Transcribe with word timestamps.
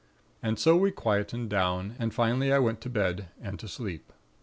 "And 0.41 0.57
so 0.57 0.75
we 0.75 0.89
quietened 0.89 1.51
down, 1.51 1.95
and 1.99 2.11
finally 2.11 2.51
I 2.51 2.57
went 2.57 2.81
to 2.81 2.89
bed, 2.89 3.27
and 3.39 3.59
to 3.59 3.67
sleep. 3.67 4.11